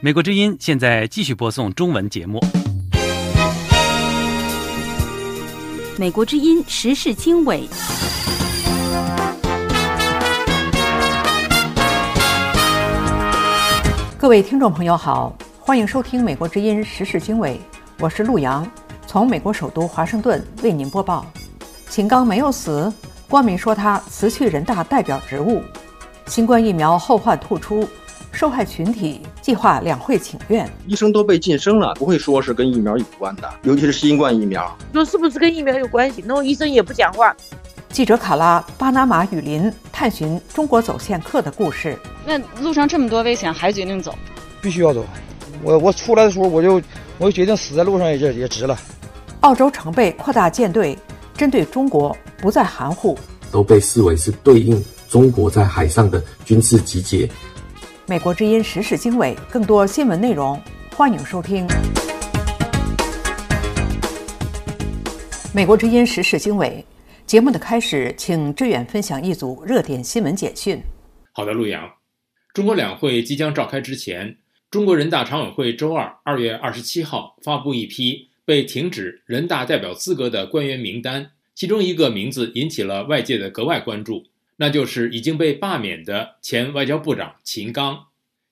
[0.00, 2.40] 美国之音现在继续播送中文节目。
[5.96, 7.68] 美国之音时事经纬，
[14.18, 17.60] 各位听众朋友好，欢迎收听美国之音时事经纬，
[18.00, 18.66] 我是陆洋，
[19.06, 21.24] 从美国首都华盛顿为您播报。
[21.88, 22.92] 秦刚没有死，
[23.28, 25.62] 光明说他辞去人大代表职务。
[26.26, 27.88] 新冠疫苗后患突出。
[28.32, 34.76] 受害群体计划两会请愿，医生都被晋升了，不会说是跟疫苗有关的，尤其是新冠疫苗。
[34.92, 36.20] 说是不是跟疫苗有关系？
[36.26, 37.32] 那医生也不讲话。
[37.90, 41.96] 记者卡拉巴拿马雨林探寻中国走线客的故事。
[42.26, 44.12] 那路上这么多危险，还决定走？
[44.60, 45.06] 必须要走。
[45.62, 46.82] 我我出来的时候，我就
[47.18, 48.76] 我就决定死在路上也也值了。
[49.42, 50.98] 澳洲常备扩大舰队，
[51.36, 53.16] 针对中国不再含糊，
[53.52, 57.28] 都被视为是对应中国在海上的军事集结。
[58.06, 60.60] 美国之音时事经纬，更多新闻内容，
[60.94, 61.66] 欢迎收听。
[65.54, 66.84] 美国之音时事经纬
[67.26, 70.82] 节目的开始，请志远分享一组热点新闻简讯。
[71.32, 71.88] 好的，陆阳。
[72.52, 74.36] 中国两会即将召开之前，
[74.70, 84.24] 中国人大常委会周二二月二十七号发布一批被停止人大代表资格的官员名单，其中一个名字引起了外界的格外关注。
[84.56, 88.06] 那就是已经被罢免的前外交部长秦刚。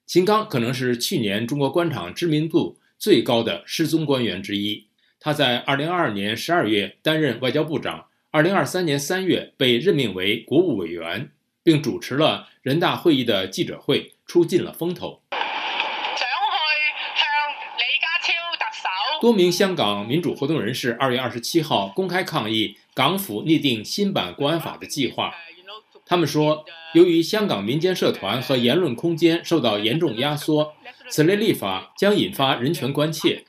[0.05, 4.87] 秦刚可能是去年中国官场知名度最高的失踪官员之一。
[5.19, 11.31] 他在2022年12月担任外交部长，2023年3月被任命为国务委员，
[11.63, 15.21] 并主持了人大会议的记者会，出尽了风头。
[15.31, 15.39] 想
[16.17, 16.25] 去
[17.15, 17.25] 向
[17.77, 19.21] 李家超特首。
[19.21, 25.33] 多名香港民主活动人士2月27号公开抗议港府拟定新版国安法的计划。
[26.05, 30.73] 他们说，由于香港民间社团和言论空间受到严重压缩，
[31.09, 33.45] 此类立法将引发人权关切。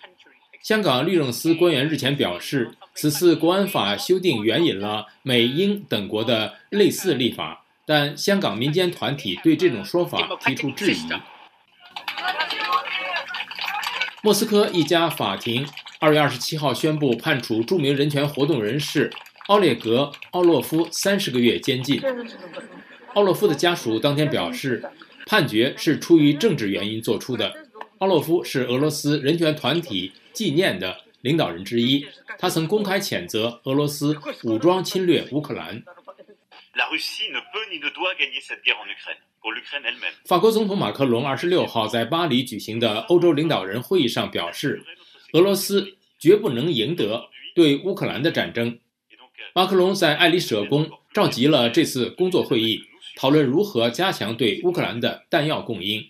[0.63, 11.07] 香港律政司官员日前表示，此次国安法修订援引了美、英等国的类似立法，但香港民间团体对这种说法提出质疑。
[14.23, 15.67] 莫斯科一家法庭
[15.99, 19.13] 二月二十七号宣布判处著名人权活动人士。
[19.49, 22.01] 奥列格·奥洛夫三十个月监禁。
[23.13, 24.83] 奥洛夫的家属当天表示，
[25.27, 27.53] 判决是出于政治原因做出的。
[27.99, 32.07] 奥洛夫是俄罗斯人权团体纪念的领导人之一，
[32.39, 35.83] 他曾公开谴责俄罗斯武装侵略乌克兰。
[40.25, 44.83] 法国总统马克龙二十六号在巴黎举行的欧洲领导人会议上表示，
[45.35, 48.79] 俄罗斯绝不能赢得对乌克兰的战争。
[49.55, 52.81] 马克龙在爱丽舍宫召集了这次工作会议，
[53.17, 56.05] 讨论如何加强对乌克兰的弹药供应。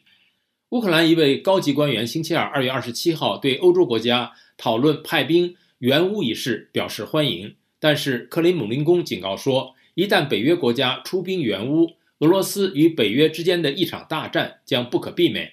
[0.71, 15.53] 乌克兰一位高级官员星期二二月二十七号对欧洲国家讨论派兵援乌一事表示欢迎，但是克里姆林宫警告说，一旦北约国家出兵援乌，俄罗斯与北约之间的一场大战将不可避免。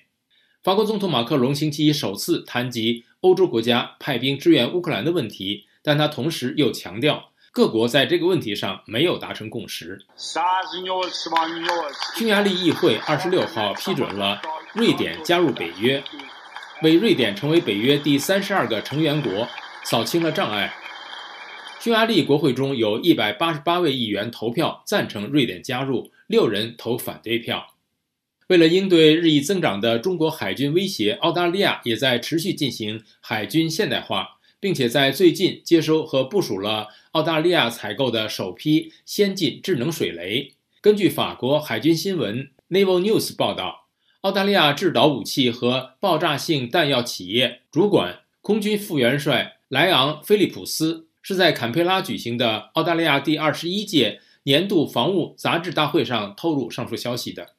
[0.63, 7.30] 法国总统马克龙星期一首次谈及欧洲国家派兵支援乌克兰的问题，但他同时又强调。
[7.53, 9.99] 各国在这个问题上没有达成共识。
[12.15, 14.41] 匈牙利议会二十六号批准了
[14.73, 16.01] 瑞典加入北约，
[16.81, 19.45] 为瑞典成为北约第三十二个成员国
[19.83, 20.73] 扫清了障碍。
[21.81, 27.67] 匈牙利国会中有一百八十八位议员投票赞成瑞典加入，六人投反对票。
[28.47, 34.37] 为了应对日益增长的中国海军威胁，澳大利亚也在持续进行海军现代化。
[34.61, 40.53] 并且在最近接收和部署了澳大利亚采购的首批先进智能水雷。
[40.79, 43.87] 根据法国海军新闻 Naval News 报道，
[44.21, 57.55] 澳大利亚制导武器和爆炸性弹药企业主管空军副元帅莱昂·菲利普斯是在坎培拉举行的澳大利亚第二十一届年度防务杂志大会上透露上述消息的。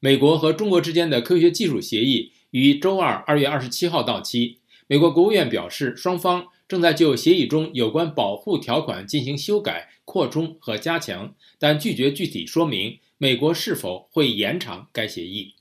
[0.00, 4.58] 美国和中国之间的科学技术协议于周二二月二十七号到期。
[4.86, 15.54] 美国国务院表示，双方正在就协议中有关保护条款进行修改、扩充和加强，但拒绝具体说明美国是否会延长该协议。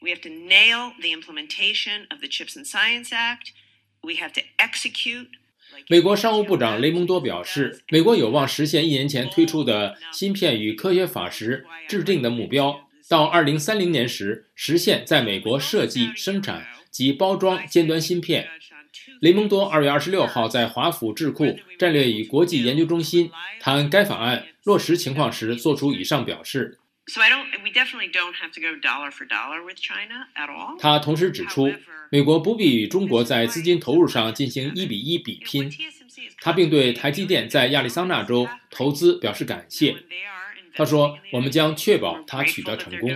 [0.00, 3.50] We have to nail the implementation of the Chips and Science Act.
[4.00, 5.26] We have to execute.
[5.88, 18.48] 美国商务部长雷蒙多表示，美国有望实现一年前推出的芯片与科学法时制定的目标，到2030年时实现在美国设计、生产及包装尖端芯片。
[19.20, 26.78] 雷蒙多二月二十六号在华府智库战略与国际研究中心谈该法案落实情况时，作出以上表示。
[27.06, 27.46] So I don't.
[27.62, 30.78] We definitely don't have to go dollar for dollar with China at all.
[30.78, 31.72] 他同时指出，
[32.10, 35.70] 美国不必与中国在资金投入上进行一比一比拼。
[36.40, 39.96] 他并对台积电在亚利桑那州投资表示感谢。
[40.72, 43.10] 他说：“我们将确保它取得成功。”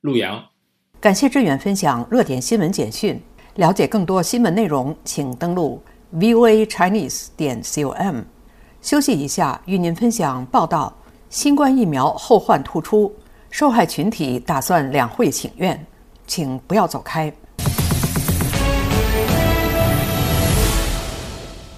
[0.00, 0.48] 陆阳，
[1.00, 3.18] 感谢志远分享热点新闻简讯。
[3.54, 5.82] 了解更多新闻内容，请登录
[6.12, 8.20] voa chinese 点 com。
[8.82, 10.94] 休息一下，与您分享报道：
[11.30, 13.10] 新冠疫苗后患突出，
[13.48, 15.86] 受害群体打算两会请愿，
[16.26, 17.32] 请不要走开。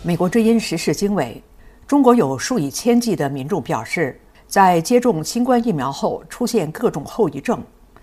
[0.03, 1.41] 美国之音时事经纬。
[1.87, 7.63] 中国有数以千计的民众表示，在接种新冠疫苗后出现各种后遗症。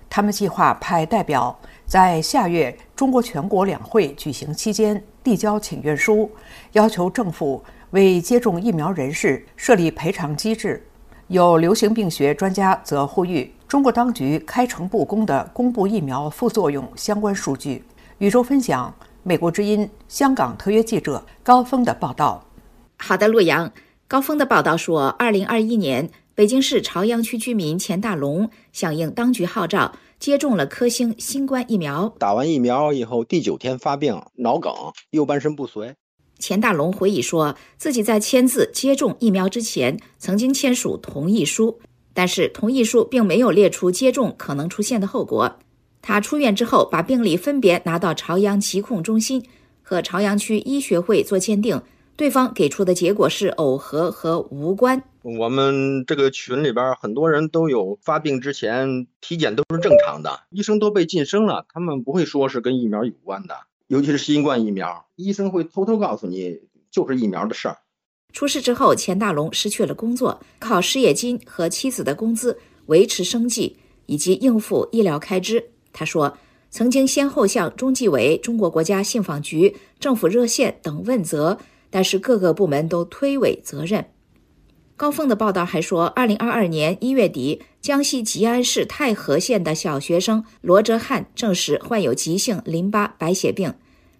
[0.10, 6.30] 他们计划派代表在下月中国全国两会举行期间递交请愿书，
[6.74, 10.84] 要求政府为接种疫苗人士设立赔偿机制。
[11.28, 17.84] 有流行病学专家则呼吁中国当局开诚布公地公布疫苗副作用相关数据。
[18.18, 18.92] 宇宙分享，
[19.22, 22.44] 美国之音香港特约记者高峰的报道。
[22.98, 23.72] 好的，洛阳
[24.08, 26.10] 高峰的报道说，二零二一年，
[26.40, 32.16] 北京市朝阳区居民钱大龙响应当局号召，接种了科兴新冠疫苗。
[32.18, 34.74] 打完疫苗以后，第九天发病，脑梗，
[35.10, 35.96] 右半身不遂。
[36.38, 41.82] 钱大龙回忆说，自己在签字接种疫苗之前，曾经签署同意书，
[42.14, 45.60] 但是同意书并没有列出接种可能出现的后果。
[46.02, 49.46] 他出院之后，把病历分别拿到朝阳疾控中心
[49.82, 51.82] 和朝阳区医学会做鉴定。
[52.19, 55.01] 对方给出的结果是耦合和无关。
[55.21, 63.56] 我们这个群里边很多人都有发病之前体检都是正常的，医生都被晋升了，他们不会说是跟疫苗有关的，
[63.88, 66.60] 尤其是新冠疫苗，医生会偷偷告诉你
[66.92, 67.77] 就是疫苗的事儿。
[68.33, 73.77] 出事之后，钱大龙失去了工作，靠失业金和妻子的工资维持生计
[74.07, 75.69] 以及应付医疗开支。
[75.94, 76.38] 他说，
[76.69, 81.57] 曾经先后向中纪委、中国国家信访局、政府热线等问责。
[81.90, 84.06] 但是各个部门都推诿责任。
[84.96, 93.74] 高峰的报道还说，二零二二年一月底，江西吉安市泰和县的小学生罗哲翰证实患有急性淋巴白血病。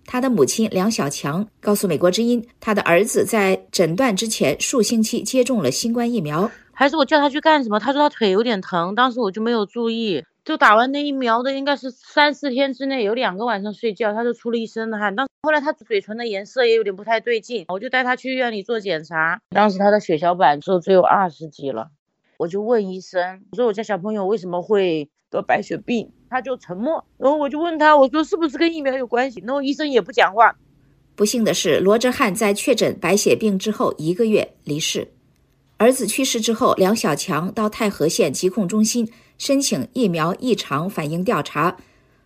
[0.06, 6.50] 他的母亲梁小强告诉美国之音，他的儿子在诊断之前数星期接种了新冠疫苗。
[6.72, 7.78] 还是我叫他去干什么？
[7.78, 10.24] 他说他腿有点疼，当时我就没有注意。
[10.50, 15.16] 就打完那疫苗的，应该是三四天之内有两个晚上睡觉，他就出了一身的汗。
[15.16, 19.40] 当后来他嘴唇的颜色也有点不太对劲，我就带他去医院里做检查。
[19.52, 21.92] 当时他的血小板说只有二十几了，
[22.38, 26.12] 我就问医生，我说我家小朋友为什么会得白血病？
[26.32, 27.06] 他就沉默。
[27.20, 29.44] 然后我就问他，我说是不是跟疫苗有关系？
[29.46, 30.56] 然后医生也不讲话。
[31.16, 35.10] 不幸的是，罗哲汉在确诊白血病之后一个月离世。
[35.78, 39.08] 儿子去世之后，梁小强到太和县疾控中心。
[39.40, 41.78] 申请疫苗异常反应调查，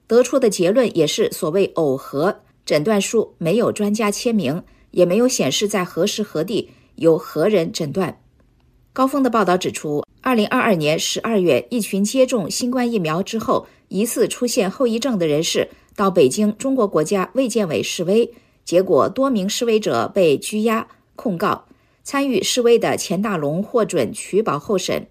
[0.07, 2.41] 得出的结论也是所谓耦合。
[2.65, 4.61] 诊断书没有专家签名，
[4.91, 8.19] 也没有显示在何时何地由何人诊断。
[8.91, 18.33] 高峰的报道指出，二零二二年十二月，一群接种新冠疫苗之后疑似出现后遗症的人士到北京中国国家卫健委示威，
[18.65, 21.65] 结果多名示威者被拘押控告。
[22.03, 25.07] 参与示威的钱大龙获准取保候审。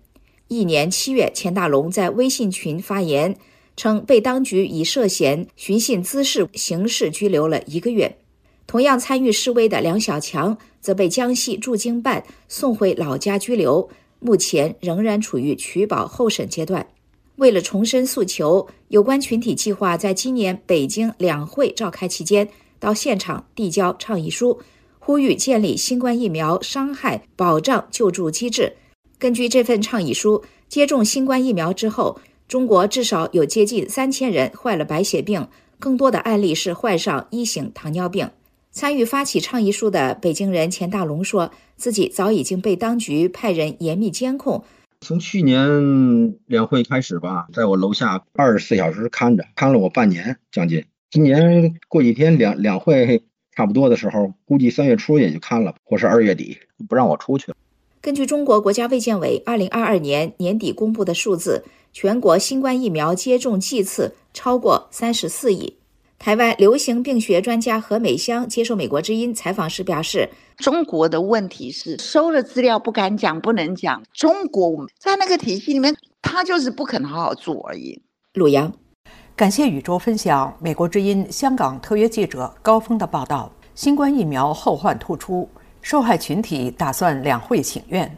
[0.52, 3.34] 一年七月，钱大龙在微信群发言
[3.74, 8.19] 称，被当局以涉嫌寻衅滋事刑事拘留了一个月。
[8.67, 13.88] 同样参与示威的梁小强则被江西驻京办送回老家拘留，
[14.20, 16.86] 目前仍然处于取保候审阶段。
[17.36, 22.46] 为了重申诉求，有关群体计划在今年北京两会召开期间
[22.79, 24.60] 到现场递交倡议书，
[24.98, 28.74] 呼吁建立新冠疫苗伤害保障救助机制。
[29.22, 35.46] 根据这份倡议书，接种新冠疫苗之后，中国至少有接近三千人患了白血病，
[35.79, 38.29] 更多的案例是患上一型糖尿病。
[38.72, 44.64] 参与发起倡议书的北京人钱大龙说，自己早已经被当局派人严密监控。
[45.00, 50.84] 从去年两会开始吧，在我楼下二十四小时看着，看了我半年将近。
[51.12, 53.22] 今年过几天两两会
[53.55, 57.52] 差不多的时候，估计三月初也就看了，或是二月底不让我出去。
[58.02, 65.76] 根据中国国家卫健委二零二二年年底公布的数字，全国新冠疫苗接种剂次超过三十四亿。
[66.18, 70.28] 台湾流行病学专家何美香接受美国之音采访时表示
[70.58, 74.02] ：“中国的问题是收了资料不敢讲，不能讲。
[74.12, 78.02] 中国在那个体系里面，他就是不肯好好做而已。”
[78.34, 78.72] 鲁阳，
[79.36, 85.48] 感谢宇宙分享美国之音香港特约记者高峰的报道：新冠疫苗后患突出。
[85.82, 88.17] 受害群体打算两会请愿，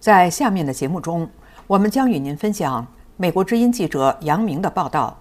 [0.00, 1.28] 在下面的节目中，
[1.66, 2.84] 我们将与您分享
[3.18, 5.14] 美国之音记者杨明的报道：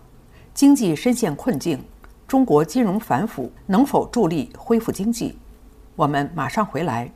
[0.54, 1.84] 经济深陷困境，
[2.26, 5.38] 中国金融反腐能否助力恢复经济？
[5.98, 7.12] 我们马上回来。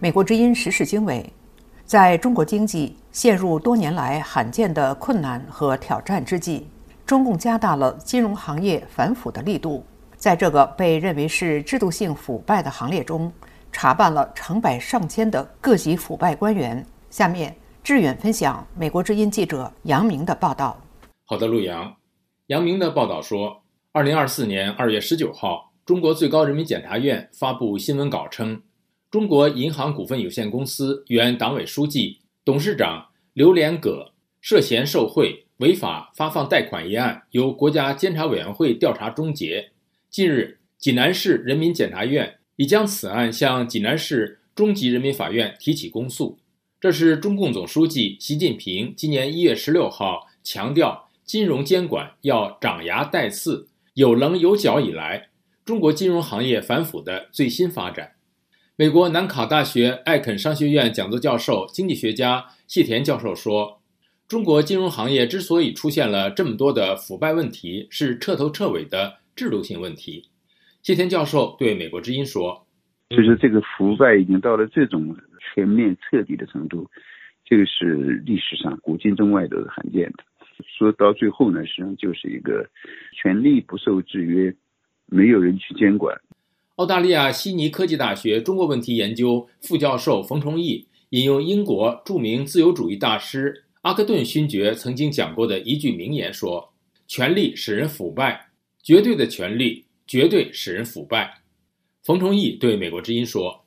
[0.00, 1.32] 美国之音时事经纬，
[1.84, 6.66] 在中国经济陷入多年来罕见的困难和挑战之际，
[7.06, 9.82] 中共加大了金融行业反腐的力度。
[10.16, 13.32] 在这个被认为是制度性腐败的行列中，
[13.72, 16.84] 查办了成百上千的各级腐败官员。
[17.08, 20.78] 下面，志远分享美国之音记者杨明的报道。
[21.24, 21.96] 好的，陆阳，
[22.48, 28.60] 杨明的报道说，二零二四年二月十九号，中国最高人民检察院发布新闻稿称。
[29.10, 39.72] 中国银行股份有限公司原党委书记、董事长刘连葛涉嫌受贿、违法发放贷款一案由国家监察委员会调查终结。
[40.08, 46.38] 近日，济南市人民检察院已将此案向济南市中级人民法院提起公诉。
[46.80, 55.30] 这是中共总书记习近平今年一月十六号强调金融监管要长牙带刺、有棱有角以来，
[55.64, 58.12] 中国金融行业反腐的最新发展。
[58.78, 63.80] 美国南卡大学艾肯商学院讲座教授、经济学家谢田教授说
[64.28, 70.28] ：“中国金融行业之所以出现了这么多的腐败问题，是彻头彻尾的制度性问题。”
[70.84, 72.66] 谢田教授对美国之音说
[73.08, 76.86] ：“就是这个腐败已经到了这种全面彻底的程度，
[77.46, 80.24] 这个是历史上古今中外都是罕见的。
[80.78, 82.68] 说到最后呢，实际上就是一个
[83.14, 84.54] 权力不受制约，
[85.06, 86.14] 没有人去监管。”
[86.76, 96.74] 澳大利亚悉尼科技大学中国问题研究副教授冯崇义引用英国著名自由主义大师阿克顿勋爵曾经讲过的一句名言说
[97.08, 98.48] ：“权力使人腐败，
[98.82, 101.38] 绝对的权力绝对使人腐败。”
[102.04, 103.64] 冯崇义对美国之音说：“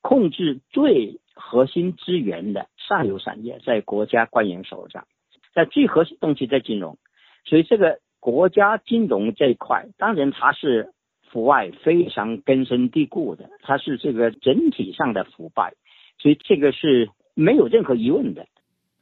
[0.00, 5.06] 控制最核心资源的上游产业在国家官员手上，
[5.54, 6.96] 在最核心东西在金融，
[7.44, 10.90] 所以这个国家金融这一块，当然它是。”
[11.36, 15.74] 腐败非常根深蒂固的，它是这个整体上的腐败，
[16.18, 18.46] 所以这个是没有任何疑问的。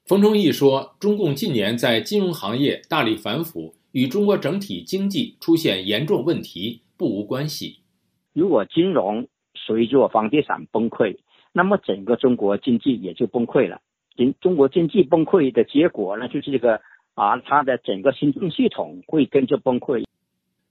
[0.04, 7.78] 冯崇义说，中共近年在金融行业大力反腐，与中国整体经济出现严重问题不无关系。
[8.32, 11.18] 如果金融随着房地产崩溃，
[11.52, 13.80] 那么整个中国经济也就崩溃了。
[14.16, 16.80] 经中国经济崩溃的结果呢，就是这个
[17.14, 20.02] 啊，它的整个行政系统会跟着崩溃。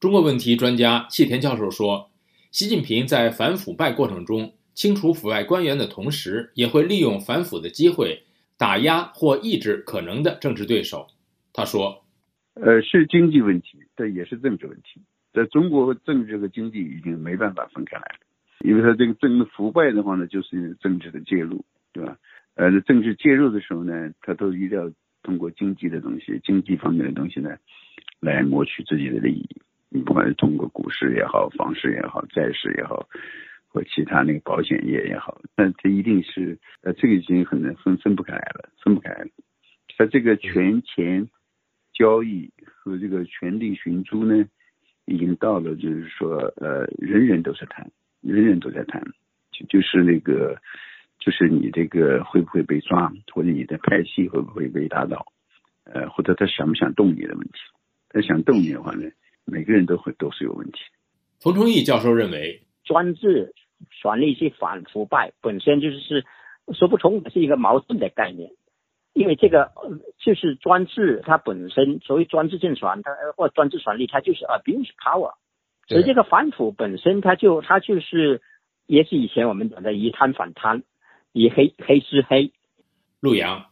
[0.03, 2.12] 中国问题专家谢田教授说
[2.51, 8.24] ：“习近平在反腐败过程中清除腐败官员的同时，也会利用反腐的机会
[8.57, 11.07] 打压或抑制可能的政治对手。”
[11.53, 12.03] 他说
[12.55, 15.00] ：“呃，是经济问题，这也是政治问题。
[15.31, 18.19] 在中国，政治和经济已经没办法分开来了，
[18.69, 22.17] 因为他这个政腐败的话呢，就是政治的介入，对吧？
[22.55, 24.91] 呃，政治介入的时候呢，他都一定要
[25.24, 27.55] 通过经济的东西、经济方面的东西呢，
[28.19, 29.48] 来谋取自己的利益。”
[29.94, 33.08] 你不管是通过股市也好，房市也好，债市也好，
[33.68, 39.28] 或其他那个保险业也好，那它一定是呃，这个已经很难分分不开来了，分不开了。
[39.96, 41.30] 它这个权钱
[41.94, 44.48] 交易和这个权力寻租呢，
[45.06, 49.04] 已经到了就是说呃，人人都是谈，人人都在谈，
[49.52, 50.58] 就就是那个
[51.20, 55.28] 就是你这个会不会被抓，或者你的派系会不会被打倒，
[55.84, 57.60] 呃，或者他想不想动你的问题。
[58.10, 59.12] 他想动你的话呢？
[59.46, 60.80] 每个人都会都是有问题。
[61.40, 63.54] 冯崇义教授认为，专制
[63.90, 66.26] 权力去反腐败本身就是是
[66.74, 68.52] 说不通，是一个矛盾的概念。
[69.14, 69.72] 因为这个
[70.18, 75.34] 就是专制，它本身所谓专制政权，它或专制权力，它就是 abuse power。
[75.88, 78.42] 所以这个反腐本身，它就它就是
[78.88, 80.82] 也是以前我们讲的以贪反贪，
[81.32, 82.52] 以黑黑吃黑。
[83.20, 83.64] 陆阳。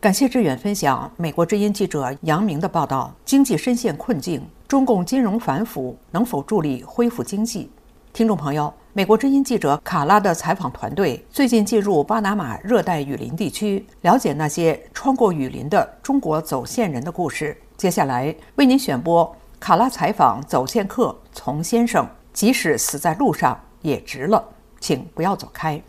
[0.00, 3.14] 感谢志远分享美国之音记者杨明的报道。
[3.24, 7.68] 经济深陷困境，中共金融反腐能否助力恢复经济？
[8.12, 17.60] 听众朋友，美国之音记者卡拉的采访团队最近进入巴拿马热带雨林地区，了解那些穿过雨林的中国走线人的故事。
[17.76, 24.40] 接下来为您选播卡拉采访走线客丛先生，即使死在路上也值了，
[24.78, 25.82] 请不要走开。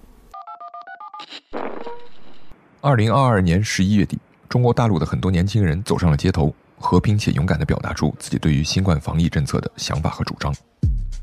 [2.81, 4.17] 二零二二年十一月底，
[4.49, 10.53] 中国大陆的很多年轻人走上了街头，和平且勇敢地表达出自己对于新冠防疫政策的想法和主张。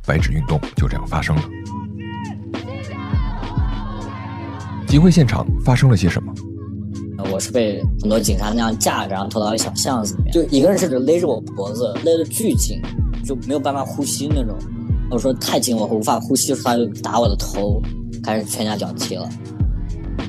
[0.07, 1.43] 白纸运动就这样发生了。
[4.87, 6.33] 集会现场发生了些什么？
[7.31, 12.81] 我是被很多警察那样架着，然后拖到一小巷子里面，就一个人甚至勒着我脖子，勒得巨紧，
[13.23, 14.57] 就没有办法呼吸那种。
[15.11, 17.83] 我说太紧，我无法呼吸，他就打我的头，
[18.23, 19.29] 开始拳打脚踢了。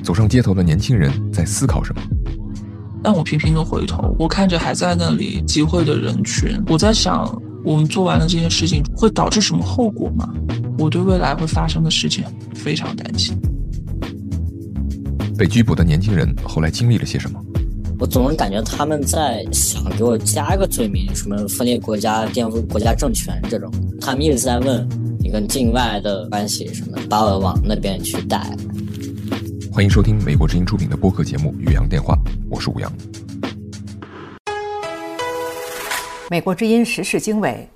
[0.02, 2.02] 走上街头的年轻人在思考什么？
[3.02, 7.30] 但我频频的回头，我看着还在那里集会的人群，我在想，
[7.64, 10.28] 我们做完了这件事情会导致什么后果吗？
[10.78, 13.36] 我对未来会发生的事情非常担心。
[15.38, 17.42] 被拘捕的年轻人后来经历了些什么？
[17.98, 23.70] 我总是感觉他们在想给我加一个罪名，什么分裂国家、颠覆国家政权这种。
[24.00, 24.88] 他们一直在问
[25.18, 28.54] 你跟境外的关系什么，把我往那边去带。
[29.72, 32.14] 欢迎收听美国之音出品的播客节目《岳阳电话》，
[32.50, 32.92] 我是吴阳。
[36.28, 37.68] 美国之音时事经纬：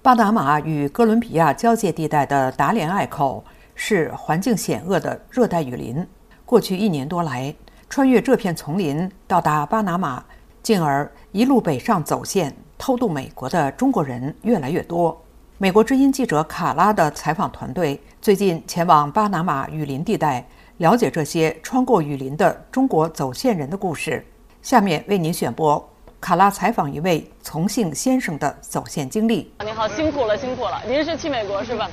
[0.00, 6.04] 巴拿马与哥伦比亚交界地带的达连隘口是环境险恶的热带雨林。
[6.46, 7.54] 过去一年多来，
[7.90, 10.24] 穿越这片丛林到达巴拿马，
[10.62, 15.22] 进而一路北上走线偷渡美国的中国人越来越多。
[15.58, 20.46] 美国之音记者卡拉的采访团队最近前往巴拿马雨林地带，
[20.78, 24.24] 了解这些穿过雨林的中国走线人的故事。
[24.60, 25.82] 下面为您选播
[26.20, 29.50] 卡拉采访一位从姓先生的走线经历。
[29.60, 30.82] 您好，辛苦了，辛苦了。
[30.86, 31.88] 您是去美国是吧？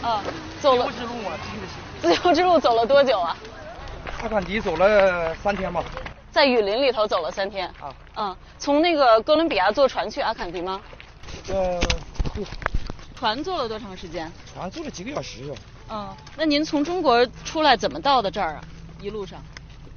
[0.00, 0.22] 啊，
[0.62, 0.88] 走了。
[2.00, 3.36] 自由之路走了多久啊？
[4.22, 5.84] 阿坎迪走了三天吧，
[6.30, 7.94] 在雨林里头走了三天啊。
[8.16, 10.80] 嗯，从那个哥伦比亚坐船去阿坎迪吗？
[11.48, 11.78] 呃，
[12.34, 12.44] 对。
[13.14, 14.30] 船坐了多长时间？
[14.54, 15.54] 船坐了几个小时哟。
[15.90, 18.60] 嗯，那您从中国出来怎么到的这儿啊？
[19.00, 19.40] 一路上？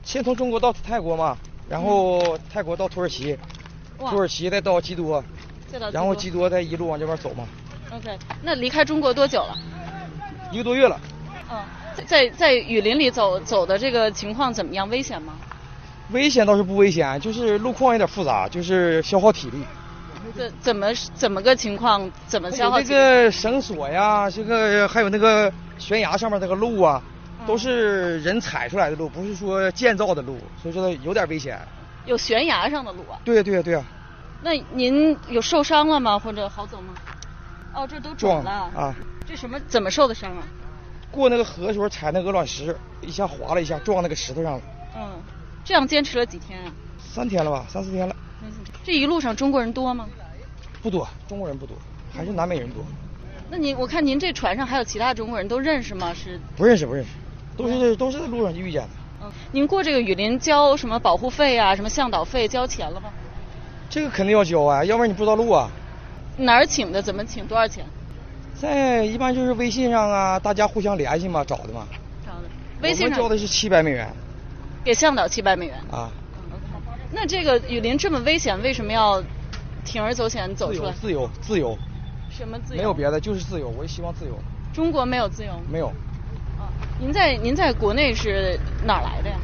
[0.04, 1.38] 先从中国到泰国嘛，
[1.70, 3.38] 然后泰国到土耳其，
[3.98, 5.24] 土耳其再到基多，
[5.72, 7.46] 再到然后基多再一路往这边走嘛。
[7.92, 9.58] OK，那离开中国多久了？
[10.52, 11.00] 一个多月了。
[11.52, 11.58] 嗯。
[12.06, 14.88] 在在雨林里走走的这个情况怎么样？
[14.88, 15.34] 危险吗？
[16.12, 19.64] 危险倒是不危险，就是路况有点复杂，就是消耗体力。
[20.36, 22.08] 怎怎么怎么个情况？
[22.28, 22.80] 怎么消耗？
[22.80, 27.02] 这个绳索呀，这个还有那个悬崖上面那个路啊，
[27.46, 31.60] 都是人踩出来的路，不是说建造的路，所以说有点危险。
[32.06, 33.20] 有悬崖上的路啊？
[33.24, 33.84] 对呀对呀对呀。
[34.42, 36.18] 那您有受伤了吗？
[36.20, 36.94] 或者好走吗？
[37.74, 38.96] 哦，这都肿了啊！
[39.26, 39.60] 这什么？
[39.68, 40.44] 怎么受的伤啊？
[41.12, 44.62] 过那个河的时候踩那鹅卵石，一下滑了一下，撞那个石头上了。
[44.96, 45.22] 嗯，
[45.64, 46.72] 这样坚持了几天啊？
[46.98, 48.16] 三天了吧，三四天了。
[48.84, 50.08] 这一路上中国人多吗？
[50.82, 51.76] 不多，中国人不多，
[52.14, 52.84] 还是南美人多。
[53.50, 56.14] 那您，我看您这船上还有其他中国人都认识吗？
[56.14, 56.40] 是？
[56.56, 57.10] 不认识，不认识，
[57.56, 58.90] 都是都是在路上遇见的。
[59.24, 61.76] 嗯，您过这个雨林交什么保护费啊？
[61.76, 63.10] 什么向导费交钱了吗？
[63.90, 65.70] 这个肯定要交啊，要不然你不知道路啊。
[66.38, 67.02] 哪儿请的？
[67.02, 67.48] 怎么请？
[67.48, 67.86] 多少钱？
[68.54, 71.88] 在一般就是微信上啊，大家互相联系嘛，找的嘛。
[72.26, 72.50] 找的。
[72.82, 74.12] 微信上交的是七百美元。
[74.84, 75.76] 给向导七百美元。
[75.90, 76.12] 啊。
[77.14, 79.24] 那这个雨林这么危险，为什么要
[79.86, 80.92] 铤而走险走出来？
[80.92, 81.78] 自由，自由。
[82.38, 82.78] 什么自由？
[82.78, 83.68] 没有别的，就是自由。
[83.70, 84.38] 我也希望自由。
[84.72, 85.52] 中国没有自由？
[85.68, 85.88] 没有。
[86.60, 86.70] 啊，
[87.00, 89.38] 您在您在国内是哪儿来的呀？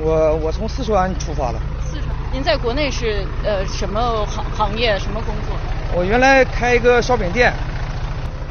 [0.00, 1.58] 我我从四川出发的。
[1.84, 2.08] 四川。
[2.32, 4.98] 您在国内是呃什么行行业？
[4.98, 5.56] 什么工作？
[5.94, 7.52] 我原来开一个烧饼店。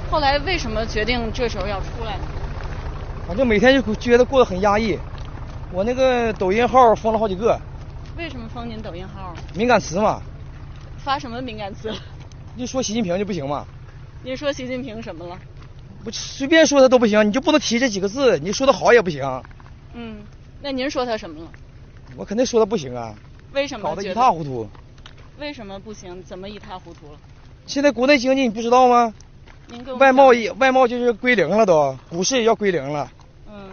[0.10, 2.24] 后来为什么决定这时候要出来呢？
[3.28, 4.98] 反正每天就觉得过得很压抑。
[5.74, 7.60] 我那个抖音号封了好几个。
[8.18, 9.34] 为什么封您抖音号？
[9.54, 10.22] 敏感词嘛。
[10.98, 11.94] 发什么敏感词？
[12.58, 13.66] 就说习近平就不行嘛。
[14.24, 15.40] 您说习近平什么了？
[16.06, 18.38] 我随便说他都不行，你就不能提这几个字。
[18.38, 19.24] 你说他好也不行。
[19.94, 20.24] 嗯，
[20.62, 21.52] 那您说他什么了？
[22.16, 23.16] 我肯定说他不行啊。
[23.52, 23.90] 为什么？
[23.90, 24.70] 搞得一塌糊涂。
[25.40, 26.22] 为什么不行？
[26.24, 27.20] 怎么一塌糊涂了？
[27.66, 29.12] 现在国内经济你不知道吗？
[29.98, 33.12] 外贸也外贸就是归零了都，股市也要归零了。
[33.50, 33.72] 嗯，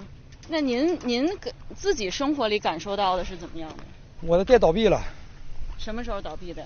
[0.49, 1.29] 那您您
[1.77, 3.85] 自己生活里感受到的是怎么样的？
[4.23, 5.03] 我的店倒闭了。
[5.77, 6.65] 什么时候倒闭的？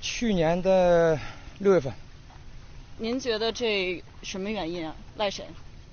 [0.00, 1.18] 去年的
[1.58, 1.92] 六月份。
[2.98, 4.94] 您觉得这什么原因啊？
[5.16, 5.44] 赖谁？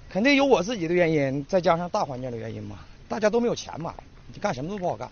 [0.10, 2.80] 肯定有我自己的原因，再加上大环境的原因嘛。
[3.08, 3.94] 大家都没有钱嘛，
[4.34, 5.10] 你干什么都不好干。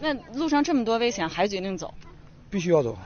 [0.00, 1.92] 那路上这么多危险，还决定走？
[2.50, 2.96] 必须要走。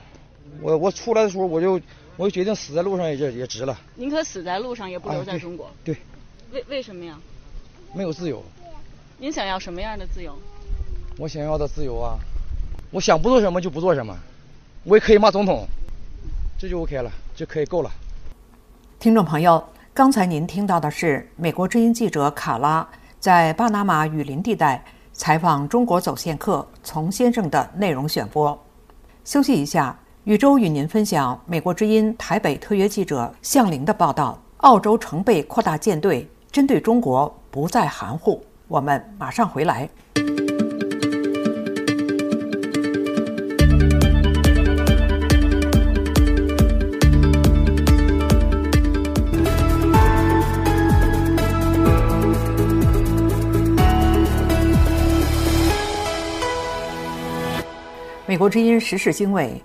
[0.61, 1.79] 我我出来的时候，我就
[2.17, 3.79] 我就决定死在路上也也值了。
[3.95, 5.65] 宁可死在路上，也不留在中国。
[5.65, 5.95] 啊、对。
[6.51, 7.17] 为为什么呀？
[7.93, 8.43] 没有自由。
[9.17, 10.37] 您想要什么样的自由？
[11.17, 12.17] 我想要的自由啊！
[12.89, 14.17] 我想不做什么就不做什么，
[14.83, 15.65] 我也可以骂总统，
[16.59, 17.89] 这就 OK 了，就可以够了。
[18.99, 19.63] 听众朋友，
[19.95, 22.87] 刚才您听到的是美国之音记者卡拉
[23.19, 28.55] 在巴拿马雨林地带采访中国走线客丛先生的内容选播。
[29.25, 38.39] 休息一下，宇宙与您分享美国之音台北特约记者向玲的报道：澳洲成倍扩大舰队，针对中国不再含糊。
[38.67, 39.89] 我们马上回来。
[58.31, 59.61] 美国之音时事经纬：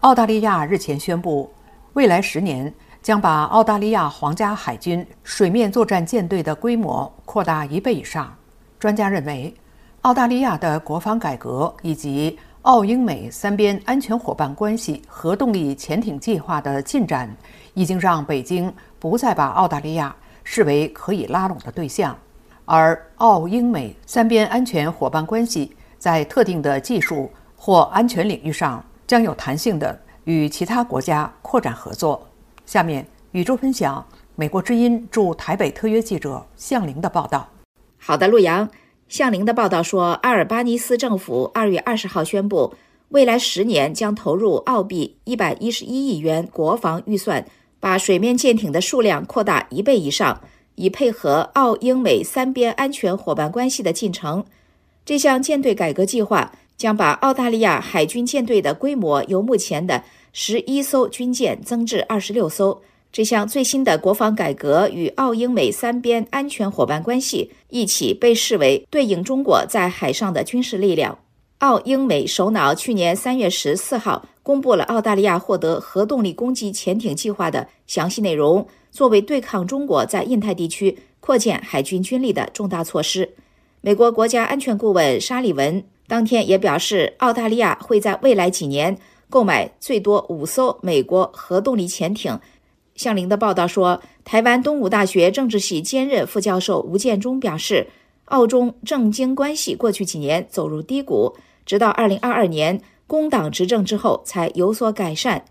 [0.00, 1.52] 澳大利亚日前宣布，
[1.92, 8.34] 未来十年将把澳大利亚皇家海军水面作战舰队的规模扩大一倍以上。
[8.78, 9.54] 专家认为，
[10.00, 17.30] 澳大利亚的国防改革以及澳英美三边安全伙伴关系核动力潜艇计划的进展，
[17.74, 22.16] 已经让北京不再把澳大利亚视为可以拉拢的对象，
[22.64, 27.30] 而澳英美三边安全伙伴关系在特定的技术
[27.66, 32.28] 或安全领域上将有弹性的与其他国家扩展合作。
[32.64, 37.48] 下面，宇宙分享美国之音驻台北特约记者向玲的报道。
[37.98, 38.70] 好的，陆阳。
[39.08, 42.72] 向林的报道说，阿尔巴尼斯政府二月二十号宣布，
[43.08, 47.44] 未来十年将投入澳币一百一十一亿元国防预算，
[47.80, 50.40] 把水面舰艇的数量扩大一倍以上，
[50.76, 54.44] 以配合澳英美三边安全伙伴关系的进程。
[55.04, 62.82] 这项舰队改革计划将把澳大利亚海军舰队的规模由目前的十一艘军舰增至二十六艘。
[63.12, 71.18] 这项最新的国防改革与澳英美三边安全伙伴关系一起被视为对应中国在海上的军事力量。
[71.58, 83.30] 澳英美首脑去年三月十四号公布了澳大利亚获得核动力攻击潜艇计划的详细内容，作为对抗中国在印太地区扩建海军军力的重大措施。
[83.80, 88.96] 美国国家安全顾问沙利文当天也表示，澳大利亚会在未来几年
[89.28, 92.38] 购买最多五艘美国核动力潜艇。
[92.94, 97.88] 向林的报道说，台湾东吴大学政治系兼任副教授吴建中表示，
[98.26, 105.44] 澳中政经关系过去几年走入低谷，直到二零二二年工党执政之后才有所改善。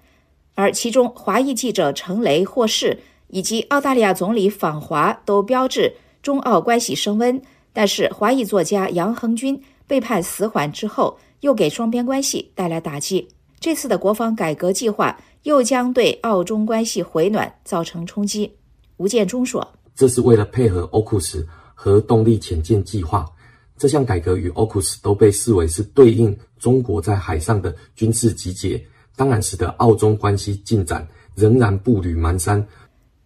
[0.56, 7.42] 而其中，华裔记者程雷获释以及澳大利亚总理访华都标志中澳关系升温。
[7.74, 13.28] 但是，华裔作家杨恒军被判死缓之后，又给双边关系带来打击。
[13.60, 15.18] 这次的国防改革计划。
[15.46, 18.52] 又将对澳中关系回暖造成冲击，
[18.98, 21.46] 吴建中说：“这是为了配合 AUKUS
[21.76, 23.24] 核动力潜舰计划。
[23.78, 28.84] 这项改革与 AUKUS 都被视为是对应中国在海上的军事集结，
[29.16, 32.66] 当然使得澳中关系进展仍然步履蹒跚。”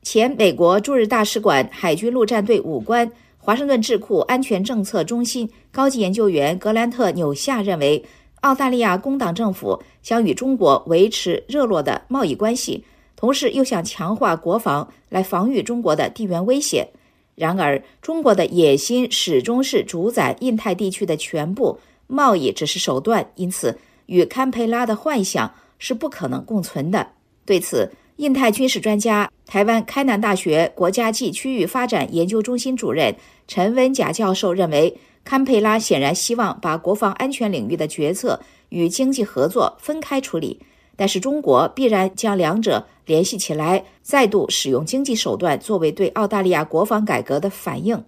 [0.03, 8.05] 前美国驻日大使馆海军陆战队武官、华盛顿智库安全政策中心高级研究员格兰特纽夏认为。
[8.41, 12.85] 澳大利亚工党政府想与中国维持热络的贸易关系，
[13.17, 16.87] 同时又想强化国防来防御中国的地缘威胁。
[17.35, 27.05] 然而，中国的野心始终是主宰印太地区的全部，贸易只是手段，因此与堪培拉的幻想是不可能共存的。
[27.45, 33.15] 对此，印太军事专家、台湾开南大学国家级区域发展研究中心主任
[33.47, 34.95] 陈文甲教授认为。
[35.25, 40.59] 堪培拉显然希望把国防安全领域的决策与经济合作分开处理，
[40.95, 48.01] 但是中国必然将两者联系起来，再度使用经济手段作为对澳大利亚国防改革的反应。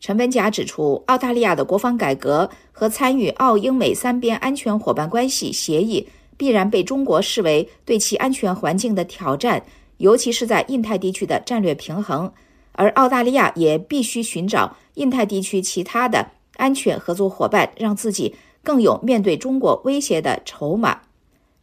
[0.00, 9.62] 陈文甲指出，澳大利亚的国防改革和参与澳英美三边安全伙伴关系协议，必然被中国视为对其安全环境的挑战，
[10.04, 12.30] 尤其是在印太地区的战略平衡，
[12.72, 16.28] 而澳大利亚也必须寻找印太地区其他的。
[16.56, 21.00] 安全合作伙伴让自己更有面对中国威胁的筹码。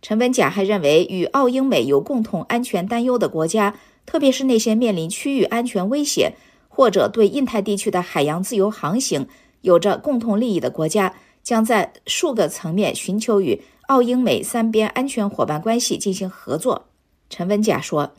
[0.01, 3.75] 陈文甲还认为，与澳英美有共同安全担忧的国家，
[4.07, 6.33] 特别是那些面临区域安全威胁
[6.67, 9.27] 或者对印太地区的海洋自由航行
[9.61, 16.87] 有着共同利益的国家，将在数个层面寻求与澳英美三边安全伙伴关系进行合作。
[17.29, 18.11] 陈文甲说：“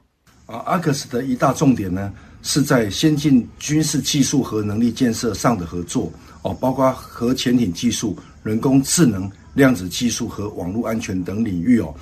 [0.52, 2.12] 啊，阿克斯的一大重点呢，
[2.42, 6.12] 是在先进军事技术和能力建设上的合作。”
[6.42, 11.94] 哦，包括核潜艇技术、人工智能、量子技术和网络安全等领域哦。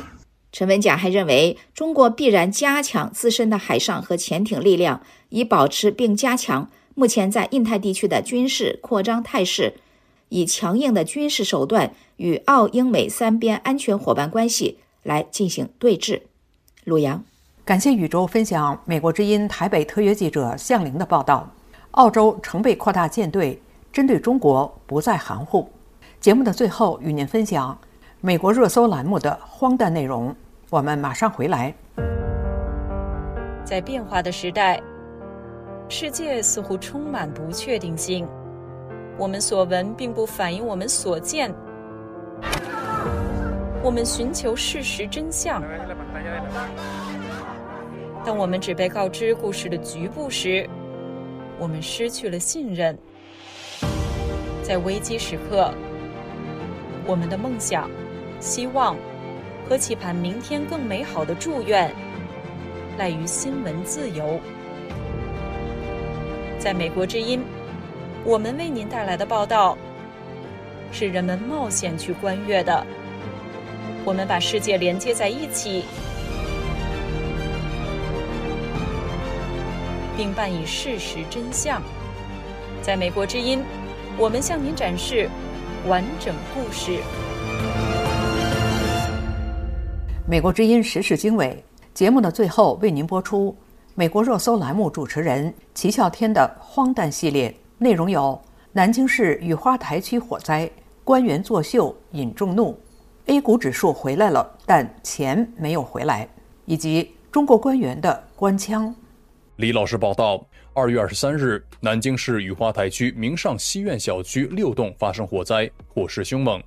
[0.50, 9.74] 陈文甲还认为，中国必然加强自身的海上和潜艇力量，以保持并加强目前在印太地区的军事扩张态势，
[10.30, 16.22] 以强硬的军事手段与澳英美三边安全伙伴关系来进行对峙。
[16.84, 17.22] 陆阳，
[17.70, 21.48] 感谢宇宙分享美国之音台北特约记者向玲的报道。
[21.92, 23.62] 澳洲成倍扩大舰队。
[23.92, 25.70] 针对中国不再含糊。
[26.18, 27.78] 节目的最后，与您分享
[28.20, 30.34] 美国热搜栏目的荒诞内容。
[30.68, 31.72] 我们马上回来。
[33.64, 34.82] 在变化的时代，
[35.88, 38.26] 世界似乎充满不确定性。
[39.16, 41.54] 我们所闻并不反映我们所见。
[43.80, 45.62] 我们寻求事实真相。
[48.24, 50.68] 当我们只被告知故事的局部时，
[51.58, 52.96] 我们失去了信任。
[54.62, 55.72] 在危机时刻，
[57.06, 57.90] 我们的梦想
[58.38, 58.96] 希望
[59.68, 61.92] 和期盼明天更美好的祝愿，
[62.98, 64.38] 赖于新闻自由。
[66.58, 67.42] 在美国之音，
[68.22, 69.76] 我们为您带来的报道
[70.92, 72.86] 是人们冒险去观阅的。
[74.04, 75.84] 我们把世界连接在一起。
[80.20, 81.80] 并伴以事实真相。
[82.82, 83.64] 在美国之音，
[84.18, 85.30] 我们向您展示
[85.88, 86.98] 完整故事。
[90.28, 93.56] 美国之音时事经纬节目的最后，为您播出
[93.94, 98.38] 美国热搜栏目主持人齐啸天的荒诞系列，内容有：
[98.72, 100.70] 南京市雨花台区火灾，
[101.02, 102.78] 官员作秀引众怒
[103.24, 106.26] ；A 股指数回来了，但钱没有回来；
[106.66, 108.94] 以及中国官员的官腔。
[109.60, 110.42] 李老师报道：
[110.72, 116.62] 二月二十三日，南京市雨花台区明上西苑小区六栋发生火灾，火势凶猛。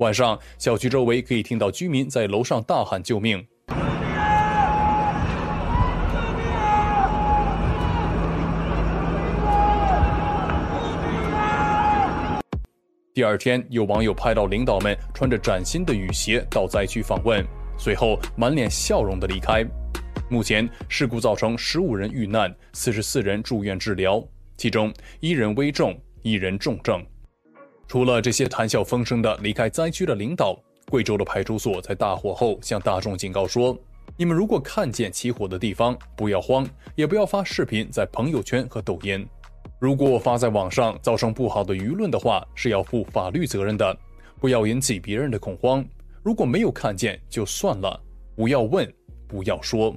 [0.00, 3.42] 晚上，小区周围可以听到居民在楼上大喊救命。
[13.14, 17.42] 第二天，有网友拍到领导们穿着崭新的雨鞋到灾区访问，
[17.78, 19.66] 随后满脸笑容的离开。
[20.28, 24.20] 目前事故造成十五人遇难，四十四人住院治疗，
[24.56, 27.00] 其中一人危重，一人重症。
[27.86, 30.60] 除了这些谈笑风生的离开灾区的领导，
[30.90, 33.78] 贵州的派出所在大火后向大众警告说
[34.18, 39.24] ：“你们如果看见起火的地方，不要慌，也不要发视频在朋友圈和抖音。
[39.78, 43.96] 如果发在网上造成不好的舆论的话，是要负法律责任的。
[44.40, 45.86] 不要引起别人的恐慌。
[46.24, 48.02] 如果没有看见就算了，
[48.34, 48.92] 不要问，
[49.28, 49.94] 不要说。”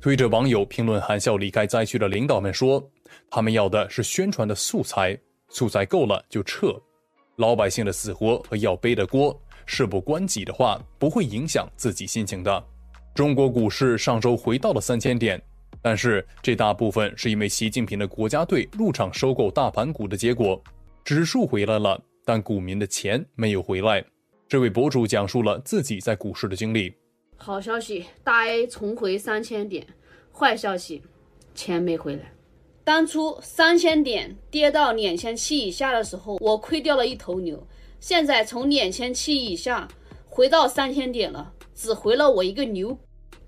[0.00, 2.82] 推着网友评论含笑离开灾区的领导们说
[3.30, 5.18] ：“他们要的是宣传的素材，
[5.50, 6.74] 素材够了就撤。
[7.36, 12.64] 老百姓的死活和要背的锅，事不关己的话，不会影响自己心情的。”
[13.14, 15.40] 中国股市上周回到了三千点，
[15.82, 20.62] 但是这大部分是因为习近平的国家队入场收购大盘股的结果。
[21.04, 24.02] 指数回来了，但股民的钱没有回来。
[24.48, 26.90] 这位博主讲述了自己在股市的经历。
[27.42, 29.82] 好消息，大 A 重回三千点；
[30.30, 31.02] 坏消息，
[31.54, 32.32] 钱没回来。
[32.84, 37.66] 当初三千点跌到两千七以下的时候，我亏掉了一头牛。
[37.98, 39.88] 现在从两千七以下
[40.28, 42.98] 回到三千点了，只回了我一个牛。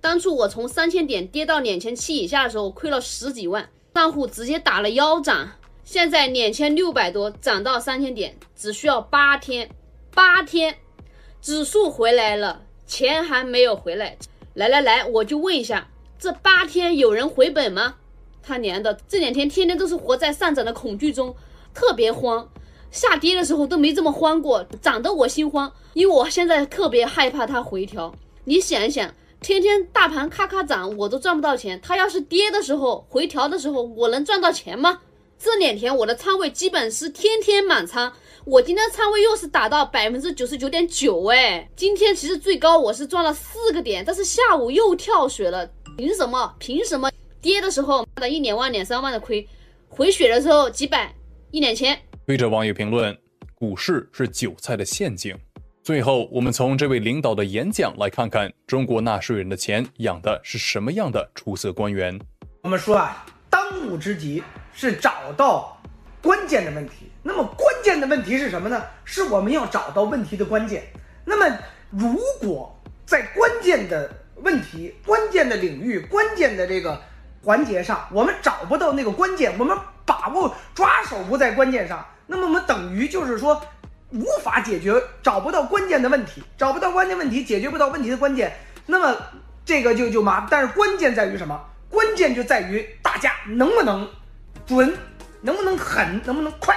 [0.00, 5.52] 当初我从三千点跌到两千七以下的时候，亏了十几万，账户直接打了腰斩。
[5.84, 9.68] 现在两千六百多涨到三千点，只需要八天，
[10.14, 10.78] 八天，
[11.42, 12.62] 指数回来了。
[12.92, 14.18] 钱还没有回来，
[14.52, 17.94] 来来来，我就问一下，这八天有人回本吗？
[18.42, 21.34] 他娘的，这两天天天都是活在上涨的恐惧中，
[21.72, 22.50] 特别慌。
[22.90, 28.14] 下跌的时候都没这么慌过，涨得我心慌，因为我现在特别害怕它回调。
[28.44, 31.80] 你想一想，天天大盘咔咔涨，我都赚不到钱。
[31.82, 35.00] 它要是跌的时候回调的时候，我能赚到钱吗？
[35.38, 38.12] 这两天我的仓位基本是天天满仓。
[38.44, 45.64] 我今天仓位又是打到百分之九十九点九，哎，今天其实最高我是赚了四个点，但是下午又跳水了，
[45.96, 46.52] 凭什么？
[46.58, 47.08] 凭什么？
[47.40, 49.46] 跌的时候的一两万、两三万的亏，
[49.88, 51.14] 回血的时候几百、
[51.52, 51.96] 一两千。
[52.26, 53.16] 对着网友评论，
[53.54, 55.36] 股市是韭菜的陷阱。
[55.84, 62.20] 最后，我们从这位领导的演讲来看看，中国纳税人的钱养的是什么样的出色官员。
[62.62, 65.80] 我们说啊，当务之急是找到
[66.22, 67.10] 关键的问题。
[67.22, 68.82] 那么关键的问题是什么呢？
[69.04, 70.84] 是我们要找到问题的关键。
[71.24, 71.58] 那么
[71.90, 77.00] 如果在关键的问题、关键的领域、关键的这个
[77.44, 83.60] 环节上，我们找不到那个关键，我们把握抓手不在关键上，那么我们等于就是说
[84.10, 88.52] 无法解决，找不到关键的问题，找不到关键问题，解决不到问题的关键，
[88.86, 89.16] 那么
[89.64, 90.48] 这个就就麻烦。
[90.50, 91.60] 但是关键在于什么？
[91.88, 94.08] 关键就在于大家能不能
[94.66, 94.96] 准，
[95.44, 96.76] 能不能狠，能不能快。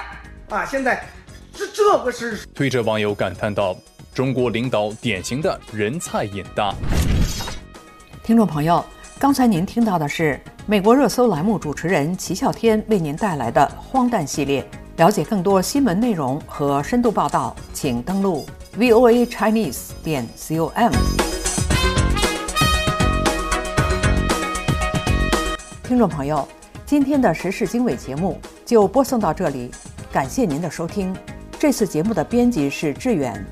[0.49, 1.05] 啊，现在
[1.53, 3.77] 是这个是推着网友感叹道
[4.11, 6.73] ：“中国领导典型的人菜瘾大。”
[8.25, 8.83] 听众朋友，
[9.19, 14.67] 刚才您听到的是美国热搜栏目主持人齐啸天为您带来的荒诞系列。
[14.97, 18.47] 了解更多新闻内容和深度报道，请登录
[18.79, 20.91] voa chinese 点 com。
[25.83, 26.47] 听众朋友，
[26.85, 29.71] 今天的时事经纬节目就播送到这里。
[30.11, 31.15] 感谢您的收听。
[31.57, 33.43] 这次节目的编辑是志远，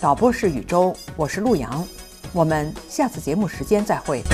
[0.00, 1.86] 导播是宇宙，我是陆阳。
[2.32, 4.24] 我们下次节目时间再会。